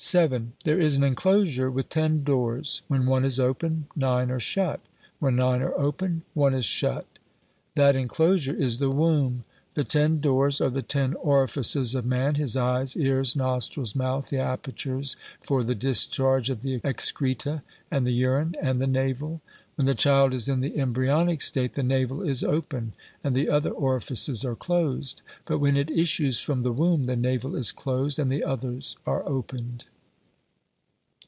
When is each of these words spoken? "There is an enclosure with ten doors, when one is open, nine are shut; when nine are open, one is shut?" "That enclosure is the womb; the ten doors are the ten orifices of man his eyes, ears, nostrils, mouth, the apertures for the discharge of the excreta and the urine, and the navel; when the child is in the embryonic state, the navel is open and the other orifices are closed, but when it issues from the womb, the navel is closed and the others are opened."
"There 0.65 0.79
is 0.79 0.97
an 0.97 1.03
enclosure 1.03 1.69
with 1.69 1.87
ten 1.89 2.23
doors, 2.23 2.81
when 2.87 3.05
one 3.05 3.23
is 3.23 3.39
open, 3.39 3.85
nine 3.95 4.31
are 4.31 4.39
shut; 4.39 4.79
when 5.19 5.35
nine 5.35 5.61
are 5.61 5.77
open, 5.79 6.23
one 6.33 6.55
is 6.55 6.65
shut?" 6.65 7.05
"That 7.75 7.95
enclosure 7.95 8.53
is 8.55 8.79
the 8.79 8.89
womb; 8.89 9.43
the 9.75 9.83
ten 9.83 10.19
doors 10.19 10.59
are 10.59 10.71
the 10.71 10.81
ten 10.81 11.13
orifices 11.13 11.93
of 11.93 12.05
man 12.07 12.33
his 12.35 12.57
eyes, 12.57 12.97
ears, 12.97 13.35
nostrils, 13.35 13.95
mouth, 13.95 14.29
the 14.31 14.39
apertures 14.39 15.15
for 15.39 15.63
the 15.63 15.75
discharge 15.75 16.49
of 16.49 16.61
the 16.63 16.81
excreta 16.83 17.61
and 17.91 18.05
the 18.05 18.11
urine, 18.11 18.55
and 18.59 18.81
the 18.81 18.87
navel; 18.87 19.39
when 19.75 19.85
the 19.87 19.95
child 19.95 20.33
is 20.33 20.49
in 20.49 20.59
the 20.59 20.77
embryonic 20.77 21.41
state, 21.41 21.73
the 21.75 21.81
navel 21.83 22.21
is 22.21 22.43
open 22.43 22.91
and 23.23 23.33
the 23.33 23.49
other 23.49 23.71
orifices 23.71 24.43
are 24.43 24.55
closed, 24.55 25.21
but 25.45 25.59
when 25.59 25.77
it 25.77 25.89
issues 25.89 26.39
from 26.41 26.63
the 26.63 26.73
womb, 26.73 27.05
the 27.05 27.15
navel 27.15 27.55
is 27.55 27.71
closed 27.71 28.19
and 28.19 28.29
the 28.31 28.43
others 28.43 28.97
are 29.05 29.25
opened." 29.27 29.85